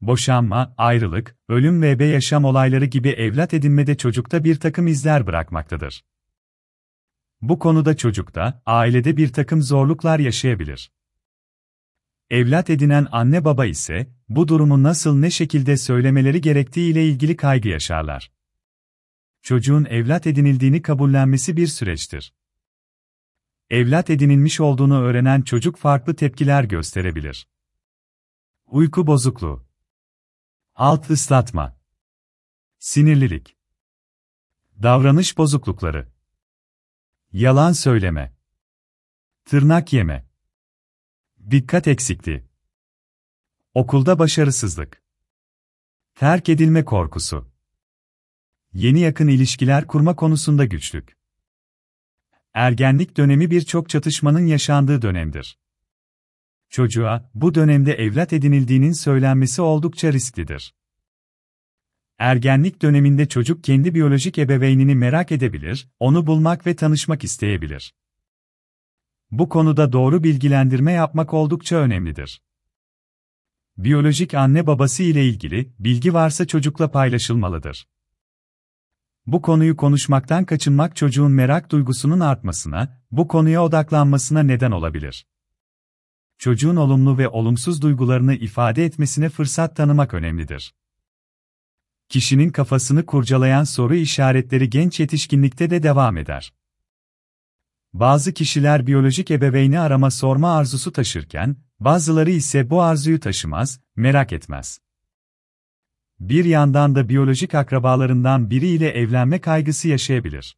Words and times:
boşanma, 0.00 0.74
ayrılık, 0.78 1.36
ölüm 1.48 1.82
ve 1.82 1.90
ebe 1.90 2.04
yaşam 2.04 2.44
olayları 2.44 2.84
gibi 2.84 3.08
evlat 3.08 3.54
edinmede 3.54 3.96
çocukta 3.96 4.44
bir 4.44 4.56
takım 4.60 4.86
izler 4.86 5.26
bırakmaktadır. 5.26 6.04
Bu 7.40 7.58
konuda 7.58 7.96
çocukta, 7.96 8.62
ailede 8.66 9.16
bir 9.16 9.32
takım 9.32 9.62
zorluklar 9.62 10.18
yaşayabilir. 10.18 10.92
Evlat 12.30 12.70
edinen 12.70 13.06
anne 13.12 13.44
baba 13.44 13.66
ise, 13.66 14.10
bu 14.28 14.48
durumu 14.48 14.82
nasıl 14.82 15.18
ne 15.18 15.30
şekilde 15.30 15.76
söylemeleri 15.76 16.40
gerektiği 16.40 16.92
ile 16.92 17.06
ilgili 17.06 17.36
kaygı 17.36 17.68
yaşarlar. 17.68 18.32
Çocuğun 19.42 19.84
evlat 19.84 20.26
edinildiğini 20.26 20.82
kabullenmesi 20.82 21.56
bir 21.56 21.66
süreçtir. 21.66 22.34
Evlat 23.70 24.10
edinilmiş 24.10 24.60
olduğunu 24.60 25.00
öğrenen 25.00 25.42
çocuk 25.42 25.76
farklı 25.76 26.16
tepkiler 26.16 26.64
gösterebilir. 26.64 27.48
Uyku 28.66 29.06
bozukluğu 29.06 29.67
Alt 30.80 31.10
ıslatma. 31.10 31.80
Sinirlilik. 32.78 33.56
Davranış 34.82 35.38
bozuklukları. 35.38 36.12
Yalan 37.32 37.72
söyleme. 37.72 38.36
Tırnak 39.44 39.92
yeme. 39.92 40.26
Dikkat 41.50 41.88
eksikliği. 41.88 42.44
Okulda 43.74 44.18
başarısızlık. 44.18 45.02
Terk 46.14 46.48
edilme 46.48 46.84
korkusu. 46.84 47.50
Yeni 48.72 49.00
yakın 49.00 49.28
ilişkiler 49.28 49.86
kurma 49.86 50.16
konusunda 50.16 50.64
güçlük. 50.64 51.16
Ergenlik 52.54 53.16
dönemi 53.16 53.50
birçok 53.50 53.88
çatışmanın 53.88 54.46
yaşandığı 54.46 55.02
dönemdir. 55.02 55.58
Çocuğa, 56.70 57.30
bu 57.34 57.54
dönemde 57.54 57.94
evlat 57.94 58.32
edinildiğinin 58.32 58.92
söylenmesi 58.92 59.62
oldukça 59.62 60.12
risklidir. 60.12 60.74
Ergenlik 62.18 62.82
döneminde 62.82 63.28
çocuk 63.28 63.64
kendi 63.64 63.94
biyolojik 63.94 64.38
ebeveynini 64.38 64.94
merak 64.94 65.32
edebilir, 65.32 65.88
onu 65.98 66.26
bulmak 66.26 66.66
ve 66.66 66.76
tanışmak 66.76 67.24
isteyebilir. 67.24 67.94
Bu 69.30 69.48
konuda 69.48 69.92
doğru 69.92 70.24
bilgilendirme 70.24 70.92
yapmak 70.92 71.34
oldukça 71.34 71.76
önemlidir. 71.76 72.42
Biyolojik 73.76 74.34
anne 74.34 74.66
babası 74.66 75.02
ile 75.02 75.24
ilgili 75.24 75.72
bilgi 75.78 76.14
varsa 76.14 76.46
çocukla 76.46 76.90
paylaşılmalıdır. 76.90 77.88
Bu 79.26 79.42
konuyu 79.42 79.76
konuşmaktan 79.76 80.44
kaçınmak 80.44 80.96
çocuğun 80.96 81.32
merak 81.32 81.70
duygusunun 81.70 82.20
artmasına, 82.20 83.02
bu 83.10 83.28
konuya 83.28 83.64
odaklanmasına 83.64 84.42
neden 84.42 84.70
olabilir 84.70 85.26
çocuğun 86.38 86.76
olumlu 86.76 87.18
ve 87.18 87.28
olumsuz 87.28 87.82
duygularını 87.82 88.34
ifade 88.34 88.84
etmesine 88.84 89.28
fırsat 89.28 89.76
tanımak 89.76 90.14
önemlidir. 90.14 90.74
Kişinin 92.08 92.50
kafasını 92.50 93.06
kurcalayan 93.06 93.64
soru 93.64 93.94
işaretleri 93.94 94.70
genç 94.70 95.00
yetişkinlikte 95.00 95.70
de 95.70 95.82
devam 95.82 96.16
eder. 96.16 96.52
Bazı 97.92 98.32
kişiler 98.32 98.86
biyolojik 98.86 99.30
ebeveyni 99.30 99.80
arama 99.80 100.10
sorma 100.10 100.56
arzusu 100.56 100.92
taşırken, 100.92 101.56
bazıları 101.80 102.30
ise 102.30 102.70
bu 102.70 102.82
arzuyu 102.82 103.20
taşımaz, 103.20 103.80
merak 103.96 104.32
etmez. 104.32 104.80
Bir 106.20 106.44
yandan 106.44 106.94
da 106.94 107.08
biyolojik 107.08 107.54
akrabalarından 107.54 108.50
biriyle 108.50 108.88
evlenme 108.88 109.40
kaygısı 109.40 109.88
yaşayabilir. 109.88 110.56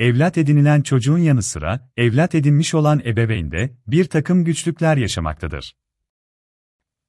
Evlat 0.00 0.38
edinilen 0.38 0.82
çocuğun 0.82 1.18
yanı 1.18 1.42
sıra, 1.42 1.90
evlat 1.96 2.34
edinmiş 2.34 2.74
olan 2.74 3.00
ebeveyn 3.04 3.50
de 3.50 3.76
bir 3.86 4.04
takım 4.04 4.44
güçlükler 4.44 4.96
yaşamaktadır. 4.96 5.76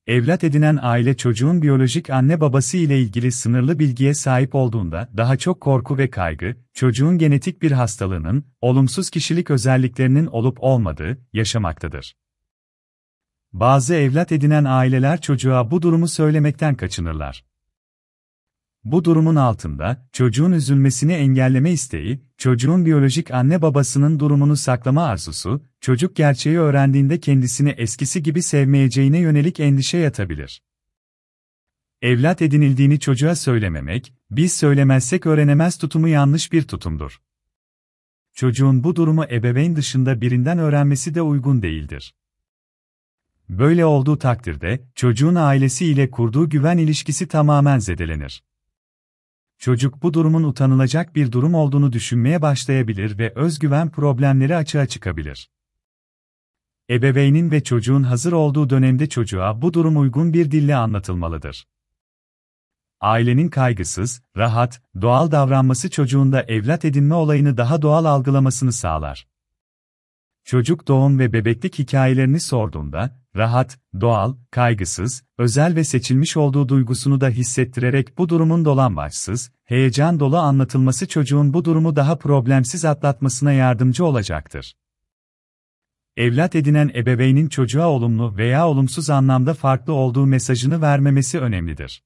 Evlat 0.08 0.44
edinen 0.44 0.80
aile 0.82 1.18
çocuğun 1.18 1.62
biyolojik 1.62 2.10
anne 2.10 2.42
babası 2.42 2.78
ile 2.78 3.00
ilgili 3.00 3.32
sınırlı 3.32 3.80
bilgiye 3.80 4.14
sahip 4.14 4.56
olduğunda 4.56 5.10
daha 5.18 5.38
çok 5.38 5.62
korku 5.62 5.98
ve 5.98 6.10
kaygı, 6.10 6.56
çocuğun 6.74 7.18
genetik 7.18 7.62
bir 7.62 7.72
hastalığının, 7.72 8.46
olumsuz 8.62 9.10
kişilik 9.10 9.50
özelliklerinin 9.50 10.26
olup 10.26 10.58
olmadığı, 10.60 11.18
yaşamaktadır. 11.34 12.16
Bazı 13.54 13.96
evlat 13.96 14.32
edinen 14.32 14.66
aileler 14.66 15.22
çocuğa 15.22 15.72
bu 15.72 15.82
durumu 15.82 16.08
söylemekten 16.08 16.76
kaçınırlar. 16.76 17.51
Bu 18.84 19.06
durumun 19.06 19.36
altında, 19.36 20.08
çocuğun 20.12 20.52
üzülmesini 20.52 21.14
engelleme 21.14 21.72
isteği, 21.72 22.22
çocuğun 22.38 22.86
biyolojik 22.86 23.32
anne 23.32 23.62
babasının 23.62 24.20
durumunu 24.20 24.58
saklama 24.58 25.04
arzusu, 25.04 25.66
çocuk 25.82 26.16
gerçeği 26.16 26.60
öğrendiğinde 26.60 27.20
kendisini 27.20 27.70
eskisi 27.70 28.24
gibi 28.24 28.42
sevmeyeceğine 28.42 29.20
yönelik 29.20 29.60
endişe 29.60 29.98
yatabilir. 29.98 30.62
Evlat 32.02 32.42
edinildiğini 32.42 33.00
çocuğa 33.00 33.36
söylememek, 33.36 34.14
biz 34.32 34.54
söylemezsek 34.54 35.26
öğrenemez 35.26 35.78
tutumu 35.78 36.08
yanlış 36.08 36.52
bir 36.52 36.64
tutumdur. 36.64 37.22
Çocuğun 38.34 38.84
bu 38.84 38.96
durumu 38.96 39.24
ebeveyn 39.24 39.76
dışında 39.76 40.22
birinden 40.22 40.58
öğrenmesi 40.58 41.16
de 41.16 41.22
uygun 41.22 41.62
değildir. 41.62 42.16
Böyle 43.50 43.86
olduğu 43.86 44.18
takdirde, 44.18 44.88
çocuğun 44.96 45.36
ailesi 45.36 45.86
ile 45.86 46.12
kurduğu 46.12 46.50
güven 46.50 46.78
ilişkisi 46.78 47.28
tamamen 47.28 47.80
zedelenir. 47.80 48.44
Çocuk 49.62 50.04
bu 50.04 50.14
durumun 50.14 50.44
utanılacak 50.44 51.16
bir 51.16 51.32
durum 51.32 51.54
olduğunu 51.54 51.94
düşünmeye 51.94 52.42
başlayabilir 52.42 53.18
ve 53.18 53.34
özgüven 53.36 53.92
problemleri 53.92 54.56
açığa 54.56 54.86
çıkabilir. 54.86 55.50
Ebeveynin 56.90 57.52
ve 57.52 57.64
çocuğun 57.64 58.04
hazır 58.04 58.32
olduğu 58.32 58.70
dönemde 58.70 59.10
çocuğa 59.10 59.62
bu 59.62 59.74
durum 59.74 59.98
uygun 59.98 60.34
bir 60.34 60.52
dille 60.52 60.76
anlatılmalıdır. 60.76 61.68
Ailenin 63.00 63.50
kaygısız, 63.50 64.22
rahat, 64.38 64.82
doğal 65.02 65.32
davranması 65.32 65.90
çocuğunda 65.90 66.44
evlat 66.44 66.86
edinme 66.86 67.16
olayını 67.16 67.58
daha 67.58 67.82
doğal 67.82 68.06
algılamasını 68.06 68.74
sağlar. 68.74 69.28
Çocuk 70.44 70.88
doğum 70.88 71.20
ve 71.20 71.34
bebeklik 71.34 71.80
hikayelerini 71.80 72.40
sorduğunda, 72.40 73.21
rahat, 73.36 73.80
doğal, 74.02 74.36
kaygısız, 74.52 75.24
özel 75.38 75.76
ve 75.76 75.84
seçilmiş 75.84 76.38
olduğu 76.38 76.70
duygusunu 76.70 77.22
da 77.22 77.30
hissettirerek 77.30 78.18
bu 78.18 78.30
durumun 78.30 78.66
dolambaçsız, 78.66 79.52
heyecan 79.64 80.20
dolu 80.20 80.38
anlatılması 80.38 81.08
çocuğun 81.08 81.54
bu 81.54 81.66
durumu 81.66 81.96
daha 81.96 82.18
problemsiz 82.18 82.86
atlatmasına 82.86 83.52
yardımcı 83.52 84.06
olacaktır. 84.06 84.76
Evlat 86.18 86.56
edinen 86.56 86.92
ebeveynin 86.96 87.48
çocuğa 87.48 87.88
olumlu 87.88 88.38
veya 88.38 88.68
olumsuz 88.68 89.10
anlamda 89.10 89.54
farklı 89.54 89.94
olduğu 89.94 90.26
mesajını 90.26 90.82
vermemesi 90.82 91.40
önemlidir. 91.40 92.04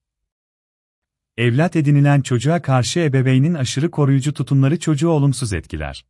Evlat 1.36 1.76
edinilen 1.76 2.20
çocuğa 2.20 2.62
karşı 2.62 3.00
ebeveynin 3.00 3.54
aşırı 3.54 3.90
koruyucu 3.90 4.32
tutumları 4.32 4.78
çocuğu 4.78 5.08
olumsuz 5.08 5.52
etkiler 5.52 6.04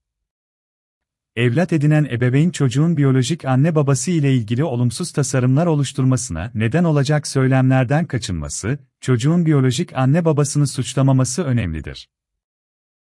evlat 1.37 1.73
edinen 1.73 2.05
ebeveyn 2.05 2.51
çocuğun 2.51 2.97
biyolojik 2.97 3.45
anne 3.45 3.75
babası 3.75 4.11
ile 4.11 4.35
ilgili 4.35 4.65
olumsuz 4.65 5.13
tasarımlar 5.13 5.67
oluşturmasına 5.67 6.51
neden 6.55 6.85
olacak 6.85 7.27
söylemlerden 7.27 8.07
kaçınması, 8.07 8.79
çocuğun 9.01 9.47
biyolojik 9.47 9.97
anne 9.97 10.25
babasını 10.25 10.67
suçlamaması 10.67 11.45
önemlidir. 11.45 12.09